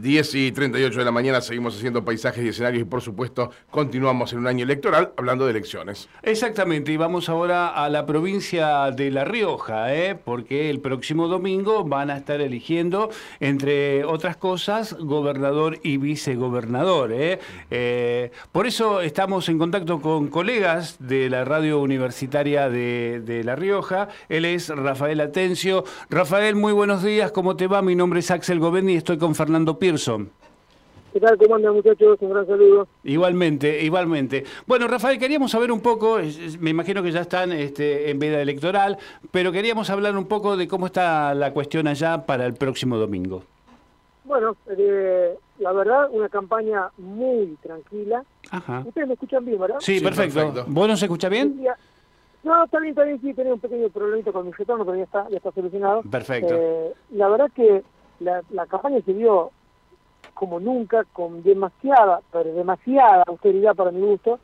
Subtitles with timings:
[0.00, 4.32] 10 y 38 de la mañana seguimos haciendo paisajes y escenarios y por supuesto continuamos
[4.32, 6.08] en un año electoral hablando de elecciones.
[6.22, 10.14] Exactamente, y vamos ahora a la provincia de La Rioja, ¿eh?
[10.14, 13.10] porque el próximo domingo van a estar eligiendo,
[13.40, 17.12] entre otras cosas, gobernador y vicegobernador.
[17.12, 17.38] ¿eh?
[17.70, 23.54] Eh, por eso estamos en contacto con colegas de la radio universitaria de, de La
[23.54, 24.08] Rioja.
[24.28, 25.84] Él es Rafael Atencio.
[26.08, 27.82] Rafael, muy buenos días, ¿cómo te va?
[27.82, 30.26] Mi nombre es Axel Govendi y estoy con Fernando Pierre
[31.12, 31.36] ¿Qué tal?
[31.38, 32.18] ¿Cómo andan muchachos?
[32.20, 32.86] Un gran saludo.
[33.02, 34.44] Igualmente, igualmente.
[34.64, 36.18] Bueno, Rafael, queríamos saber un poco,
[36.60, 38.96] me imagino que ya están este, en veda electoral,
[39.32, 43.42] pero queríamos hablar un poco de cómo está la cuestión allá para el próximo domingo.
[44.22, 48.22] Bueno, eh, la verdad, una campaña muy tranquila.
[48.52, 48.84] Ajá.
[48.86, 49.76] Ustedes me escuchan bien, ¿verdad?
[49.80, 50.64] Sí, perfecto.
[50.68, 51.60] ¿Vos nos escucha bien?
[52.44, 55.04] No, está bien, está bien, sí, tenía un pequeño problemita con mi retorno, pero ya
[55.04, 56.02] está, ya está solucionado.
[56.02, 56.54] Perfecto.
[56.54, 57.82] Eh, la verdad que
[58.20, 59.50] la, la campaña se vio
[60.34, 64.38] como nunca, con demasiada, pero demasiada austeridad para mi gusto,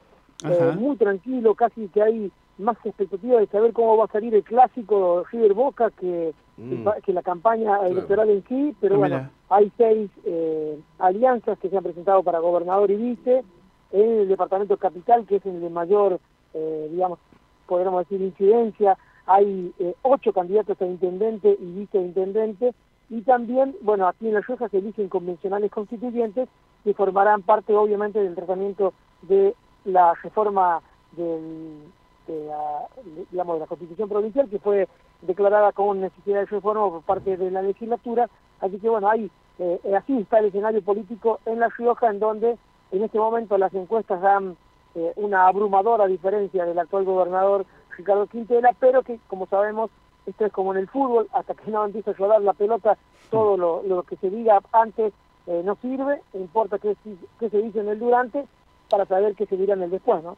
[0.45, 4.45] eh, muy tranquilo, casi que hay más expectativa de saber cómo va a salir el
[4.45, 6.87] clásico River Boca que, mm.
[7.05, 11.77] que la campaña electoral en sí, pero ah, bueno, hay seis eh, alianzas que se
[11.77, 13.45] han presentado para gobernador y vice,
[13.93, 16.21] en el departamento capital, que es el de mayor,
[16.55, 17.19] eh, digamos,
[17.67, 22.75] podríamos decir, incidencia, hay ocho candidatos a intendente y viceintendente,
[23.09, 26.49] y también, bueno, aquí en La Rioja se eligen convencionales constituyentes
[26.83, 29.55] que formarán parte, obviamente, del tratamiento de
[29.85, 30.81] la reforma
[31.13, 31.83] del,
[32.27, 32.89] de, la,
[33.31, 34.89] digamos, de la Constitución Provincial, que fue
[35.23, 38.29] declarada con necesidad de reforma por parte de la legislatura.
[38.61, 42.59] Así que, bueno, ahí, eh, así está el escenario político en La Rioja, en donde
[42.91, 44.57] en este momento las encuestas dan
[44.95, 49.91] eh, una abrumadora diferencia del actual gobernador Ricardo Quintela, pero que, como sabemos,
[50.27, 52.99] esto es como en el fútbol, hasta que no empieza a rodar la pelota,
[53.31, 55.13] todo lo, que se diga antes
[55.47, 56.97] eh, no sirve, importa qué,
[57.39, 58.45] qué, se dice en el durante
[58.91, 60.36] para saber qué se dirá en el después, ¿no?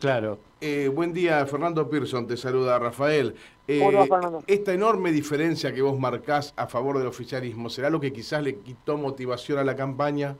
[0.00, 0.38] Claro.
[0.60, 3.34] Eh, buen día, Fernando Pearson, te saluda Rafael.
[3.66, 4.42] Eh, Fernando?
[4.46, 8.58] Esta enorme diferencia que vos marcás a favor del oficialismo, ¿será lo que quizás le
[8.58, 10.36] quitó motivación a la campaña?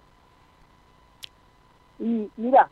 [2.01, 2.69] Y mira,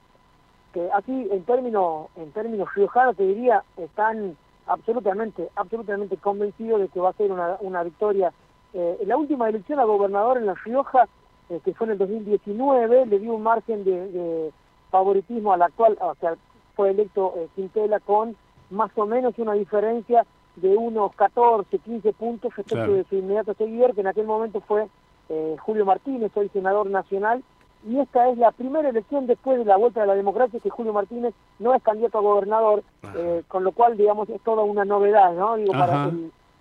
[0.73, 7.01] que aquí en términos, en términos riojanos te diría, están absolutamente, absolutamente convencido de que
[7.01, 8.33] va a ser una, una victoria.
[8.75, 11.09] Eh, la última elección a gobernador en La Rioja,
[11.49, 14.53] eh, que fue en el 2019, le dio un margen de,
[14.91, 16.37] favoritismo al actual, o sea,
[16.75, 18.37] fue electo eh, Quintela con
[18.71, 20.25] más o menos una diferencia
[20.57, 24.89] de unos 14, 15 puntos respecto de su inmediato seguidor, que en aquel momento fue
[25.29, 27.43] eh, Julio Martínez, hoy senador nacional,
[27.85, 30.93] y esta es la primera elección después de la vuelta de la democracia que Julio
[30.93, 32.83] Martínez no es candidato a gobernador,
[33.17, 35.57] eh, con lo cual, digamos, es toda una novedad, ¿no?
[35.57, 36.11] Digo, para,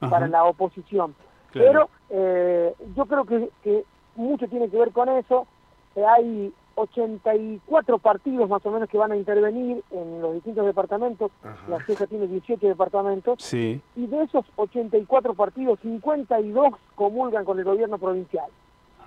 [0.09, 1.15] para la oposición.
[1.51, 5.47] Pero eh, yo creo que, que, mucho tiene que ver con eso.
[5.95, 11.31] Eh, hay 84 partidos más o menos que van a intervenir en los distintos departamentos.
[11.67, 13.41] La Rioja tiene 18 departamentos.
[13.41, 13.81] Sí.
[13.95, 18.47] Y de esos 84 partidos, 52 comulgan con el gobierno provincial.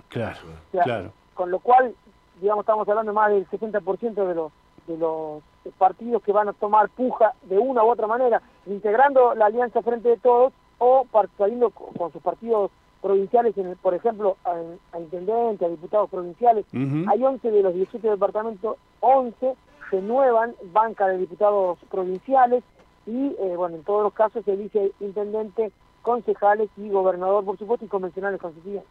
[0.09, 0.39] Claro,
[0.71, 1.13] claro.
[1.39, 1.95] Con lo cual,
[2.41, 4.51] digamos, estamos hablando más del 60% de los,
[4.87, 5.41] de los
[5.77, 10.09] partidos que van a tomar puja de una u otra manera, integrando la alianza frente
[10.09, 11.07] de todos o
[11.37, 14.51] saliendo con sus partidos provinciales, en por ejemplo, a,
[14.91, 16.65] a intendentes, a diputados provinciales.
[16.73, 19.55] Hay 11 de los 17 departamentos, 11
[19.91, 22.65] renuevan banca de diputados provinciales
[23.07, 27.85] y, eh, bueno, en todos los casos se elige intendente concejales y gobernador, por supuesto,
[27.85, 28.89] y convencionales constituyentes.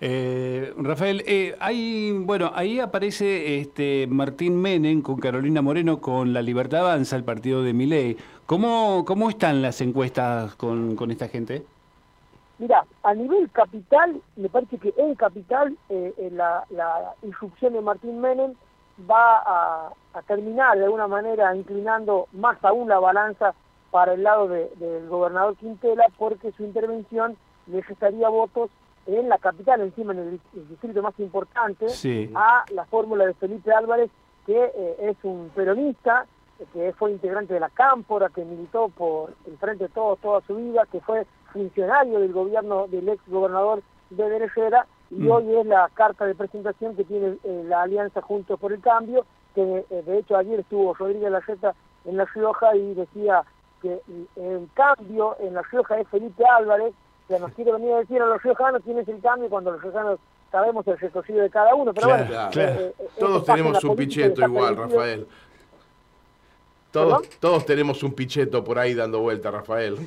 [0.00, 6.42] Eh, Rafael, eh, ahí, bueno, ahí aparece este Martín Menem con Carolina Moreno con La
[6.42, 8.16] Libertad Avanza, el partido de Miley.
[8.46, 11.64] ¿Cómo, ¿Cómo están las encuestas con, con esta gente?
[12.58, 18.20] Mira, a nivel capital, me parece que en capital eh, la, la irrupción de Martín
[18.20, 18.54] Menem
[19.10, 23.54] va a, a terminar de alguna manera inclinando más aún la balanza
[23.94, 27.36] para el lado del gobernador Quintela porque su intervención
[27.68, 28.68] necesitaría votos
[29.06, 31.86] en la capital, encima en el, distrito más importante,
[32.34, 34.10] a la fórmula de Felipe Álvarez,
[34.46, 36.26] que eh, es un peronista,
[36.72, 40.56] que fue integrante de la Cámpora, que militó por el Frente de Todos toda su
[40.56, 43.80] vida, que fue funcionario del gobierno del ex gobernador
[44.10, 45.30] de Derejera, y mm.
[45.30, 49.24] hoy es la carta de presentación que tiene eh, la Alianza Juntos por el Cambio,
[49.54, 53.44] que eh, de hecho ayer estuvo Rodríguez Larreta en La Rioja y decía
[53.84, 54.00] que
[54.36, 56.94] el cambio en La Rioja es Felipe Álvarez,
[57.28, 59.82] que nos quiere venir a decir a los riojanos quién es el cambio cuando los
[59.82, 60.18] riojanos
[60.50, 61.92] sabemos el recorrido de cada uno.
[61.92, 65.26] Pero bueno, eh, eh, todos tenemos un picheto igual, Rafael.
[66.90, 69.98] Todos, todos tenemos un picheto por ahí dando vuelta, Rafael.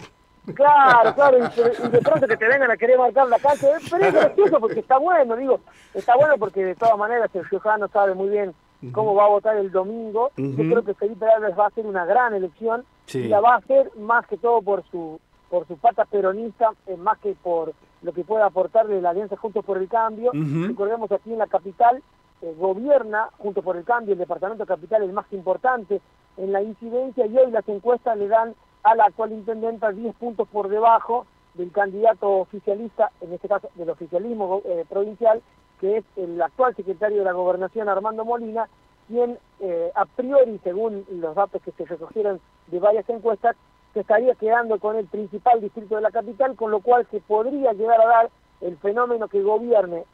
[0.56, 1.38] Claro, claro,
[1.86, 4.60] y, de pronto que te vengan a querer marcar la cancha, eh, pero es gracioso
[4.60, 5.60] porque está bueno, digo,
[5.94, 8.56] está bueno porque de todas maneras el ciudadano sabe muy bien
[8.92, 10.32] cómo va a votar el domingo.
[10.38, 13.58] Yo creo que Felipe Álvarez va a hacer una gran elección y la va a
[13.58, 15.20] hacer más que todo por su
[15.50, 19.78] por su pata peronista, más que por lo que pueda aportarle la Alianza Juntos por
[19.78, 20.32] el Cambio.
[20.34, 22.04] Recordemos aquí en la capital,
[22.42, 26.02] eh, gobierna Juntos por el Cambio, el departamento capital el más importante
[26.36, 30.48] en la incidencia y hoy las encuestas le dan a la actual intendenta 10 puntos
[30.50, 31.26] por debajo
[31.56, 35.42] del candidato oficialista, en este caso del oficialismo eh, provincial,
[35.80, 38.68] que es el actual secretario de la Gobernación, Armando Molina,
[39.08, 43.56] quien eh, a priori, según los datos que se recogieron de varias encuestas,
[43.94, 47.74] se estaría quedando con el principal distrito de la capital, con lo cual se podría
[47.74, 48.30] llegar a dar
[48.62, 50.06] el fenómeno que gobierne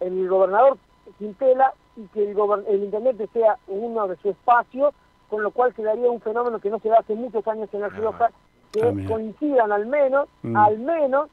[0.00, 0.78] el gobernador
[1.18, 2.36] Quintela y que el,
[2.68, 4.92] el intendente sea uno de su espacio,
[5.28, 7.86] con lo cual quedaría un fenómeno que no se da hace muchos años en La
[7.86, 8.30] ah, Rioja,
[8.72, 10.56] que ah, coincidan al menos, mm.
[10.56, 11.30] al menos,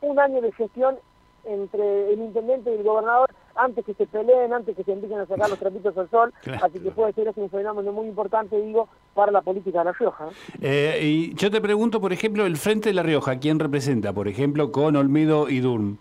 [0.00, 0.96] un año de gestión
[1.44, 5.26] entre el intendente y el gobernador antes que se peleen, antes que se empiecen a
[5.26, 6.32] sacar los trapitos al sol,
[6.62, 10.28] así que puede ser un fenómeno muy importante, digo, para la política de La Rioja.
[10.60, 14.28] Eh, y yo te pregunto, por ejemplo, el Frente de La Rioja, ¿quién representa, por
[14.28, 15.98] ejemplo, con Olmedo y Durm?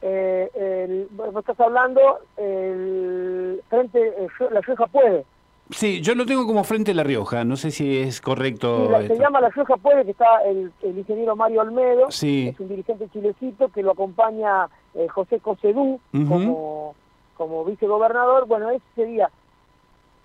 [0.00, 2.00] Eh, el, bueno, estás hablando,
[2.36, 5.24] el Frente, eh, La Rioja puede.
[5.72, 8.90] Sí, yo lo tengo como frente de La Rioja, no sé si es correcto.
[9.06, 12.48] se llama La Rioja Puede, que está el, ingeniero Mario Olmedo, sí.
[12.48, 16.94] es un dirigente chilecito que lo acompaña eh, José Cosedú como,
[17.36, 18.46] como vicegobernador.
[18.46, 19.30] Bueno, ese sería,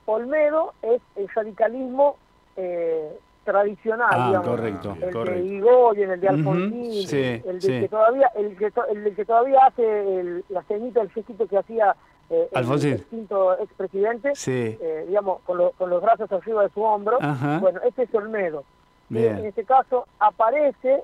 [0.06, 2.18] Olmedo es el radicalismo
[2.56, 5.42] eh, tradicional, ah, digamos, correcto, el correcto.
[5.42, 7.10] de Igoyen, el de Alfonsín,
[7.46, 11.58] el, que todavía, el, que el que todavía hace el, la ceñita, el gestito que
[11.58, 11.96] hacía
[12.30, 17.18] eh, el extinto expresidente, eh, digamos, con, los brazos arriba de su hombro.
[17.62, 18.64] Bueno, este es Olmedo.
[19.10, 21.04] En este caso aparece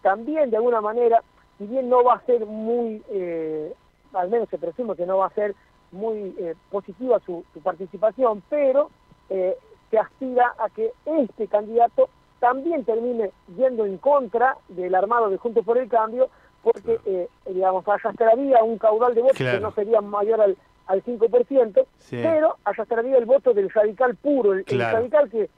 [0.00, 1.22] también de alguna manera,
[1.58, 3.74] si bien no va a ser muy, eh,
[4.14, 5.54] al menos se presume que no va a ser
[5.90, 8.90] muy eh, positiva su, participación, pero
[9.28, 15.64] se aspira a que este candidato también termine yendo en contra del armado de Juntos
[15.64, 16.28] por el Cambio,
[16.62, 20.56] porque, eh, digamos, arrastraría un caudal de votos que no sería mayor al,
[20.86, 25.48] al 5%, pero arrastraría el voto del radical puro, el, radical que,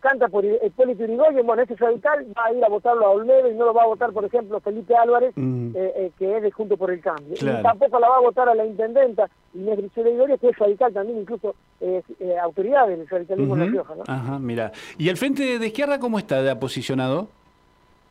[0.00, 3.50] canta por el Hipólito Yrigoyen, bueno, ese radical va a ir a votarlo a Olmedo
[3.50, 5.76] y no lo va a votar, por ejemplo, Felipe Álvarez, mm.
[5.76, 7.34] eh, eh, que es de Junto por el Cambio.
[7.34, 10.90] Y tampoco la va a votar a la intendenta Inés Brizuela Igoria, que es radical
[10.94, 12.02] también, incluso es
[12.42, 13.94] autoridad del radicalismo en La Rioja.
[13.94, 14.04] ¿no?
[14.06, 14.72] Ajá, mira.
[14.96, 17.28] ¿Y el Frente de Izquierda cómo está posicionado?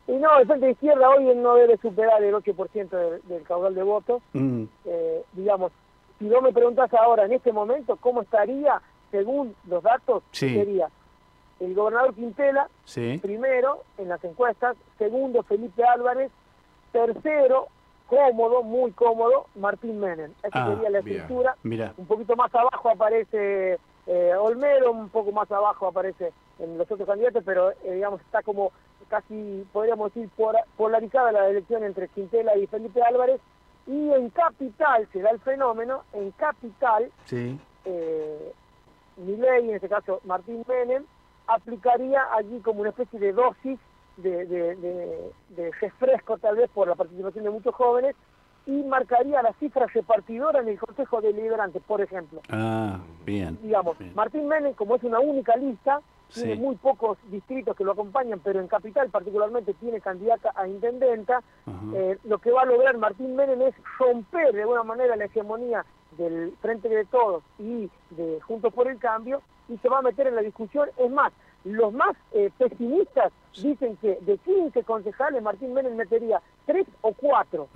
[0.06, 3.82] Y no, el Frente de Izquierda hoy no debe superar el 8% del, caudal de
[3.82, 4.22] votos.
[4.34, 4.64] Mm.
[4.84, 5.72] Eh, digamos,
[6.18, 8.80] si no me preguntas ahora, en este momento, ¿cómo estaría,
[9.10, 10.22] según los datos?
[10.32, 10.88] Sería
[11.60, 12.68] el gobernador Quintela,
[13.22, 16.30] primero en las encuestas, segundo Felipe Álvarez,
[16.92, 17.68] tercero,
[18.08, 20.32] cómodo, muy cómodo, Martín Menem.
[20.42, 21.56] Esa ah, sería la estructura.
[21.96, 27.06] Un poquito más abajo aparece eh, Olmedo, un poco más abajo aparece en los otros
[27.06, 28.72] candidatos, pero eh, digamos está como
[29.08, 30.30] casi, podríamos decir,
[30.76, 33.40] polarizada la elección entre Quintela y Felipe Álvarez,
[33.86, 37.58] y en Capital se da el fenómeno, en Capital, sí.
[37.84, 38.52] eh,
[39.16, 41.04] Milei, en este caso Martín Menem,
[41.46, 43.78] aplicaría allí como una especie de dosis
[44.16, 44.76] de, de,
[45.50, 48.14] de, refresco tal vez por la participación de muchos jóvenes
[48.66, 52.40] y marcaría la cifra repartidora en el Consejo Deliberante, por ejemplo.
[52.48, 53.58] Ah, bien.
[53.60, 56.00] Digamos, Martín Menem, como es una única lista,
[56.32, 61.42] tiene muy pocos distritos que lo acompañan, pero en Capital particularmente tiene candidata a intendenta.
[61.94, 65.84] Eh, lo que va a lograr Martín Menem es romper de alguna manera la hegemonía
[66.16, 70.26] del Frente de Todos y de Juntos por el Cambio y se va a meter
[70.26, 70.88] en la discusión.
[70.96, 71.32] Es más,
[71.64, 77.68] los más eh, pesimistas dicen que de 15 concejales Martín Menem metería 3 o 4.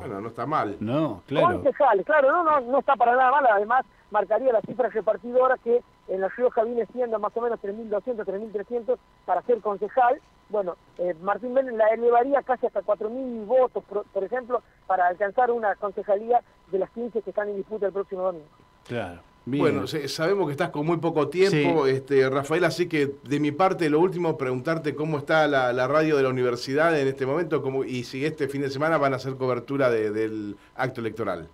[0.00, 0.76] Bueno, no está mal.
[0.80, 1.62] No, claro.
[1.62, 3.46] Concejales, claro, no, no, no está para nada mal.
[3.46, 8.24] Además, marcaría la cifra repartidora que en La Rioja viene siendo más o menos 3.200,
[8.24, 10.20] 3.300 para ser concejal.
[10.48, 15.74] Bueno, eh, Martín Menem la elevaría casi hasta 4.000 votos, por, ejemplo, para alcanzar una
[15.74, 18.46] concejalía de las 15 que están en disputa el próximo domingo.
[18.86, 19.20] Claro.
[19.48, 23.88] Bueno, sabemos que estás con muy poco tiempo, este, Rafael, así que de mi parte
[23.88, 28.02] lo último, preguntarte cómo está la, radio de la universidad en este momento cómo, y
[28.02, 31.48] si este fin de semana van a hacer cobertura del acto electoral.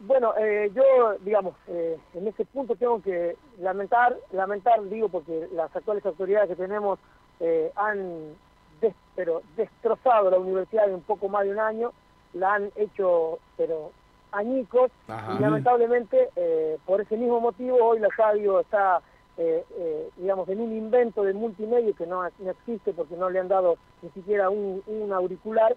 [0.00, 5.74] Bueno, eh, yo, digamos, eh, en ese punto tengo que lamentar, lamentar, digo, porque las
[5.74, 6.98] actuales autoridades que tenemos
[7.40, 8.34] eh, han
[9.16, 11.92] pero destrozado la universidad en un poco más de un año,
[12.34, 13.92] la han hecho, pero
[14.32, 16.28] añicos, y lamentablemente,
[16.84, 19.00] por ese mismo motivo, hoy la radio está
[19.36, 23.48] eh, eh, digamos, en un invento de multimedia que no, existe porque no le han
[23.48, 24.82] dado ni siquiera un,
[25.12, 25.74] auricular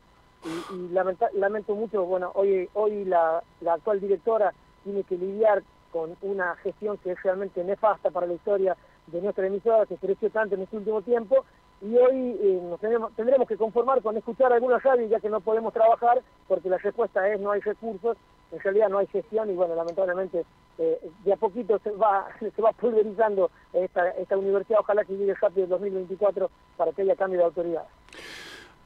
[0.73, 6.97] y, lamento mucho, bueno, hoy, hoy la, actual directora tiene que lidiar con una gestión
[6.97, 8.75] que es realmente nefasta para la historia
[9.07, 11.45] de nuestra emisora, que creció tanto en este último tiempo,
[11.81, 12.79] y hoy eh, nos
[13.15, 17.27] tendremos, que conformar con escuchar alguna radio ya que no podemos trabajar, porque la respuesta
[17.31, 18.17] es no hay recursos,
[18.51, 20.45] en realidad no hay gestión, y bueno, lamentablemente
[20.79, 25.63] eh, de a poquito se va, se va pulverizando esta, universidad, ojalá que llegue rápido
[25.63, 27.83] el 2024 para que haya cambio de autoridad.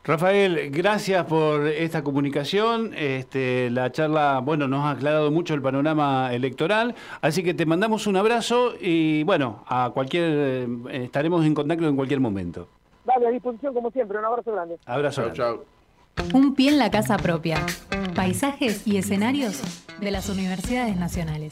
[0.03, 2.91] Rafael, gracias por esta comunicación.
[2.95, 8.07] Este, la charla, bueno, nos ha aclarado mucho el panorama electoral, así que te mandamos
[8.07, 10.67] un abrazo y bueno, a cualquier eh,
[11.03, 12.67] estaremos en contacto en cualquier momento.
[13.05, 14.77] Dale, a disposición como siempre, un abrazo grande.
[14.85, 15.31] Abrazo.
[15.33, 15.65] Chao,
[16.33, 17.63] Un pie en la casa propia.
[18.15, 19.61] Paisajes y escenarios
[19.99, 21.51] de las universidades nacionales.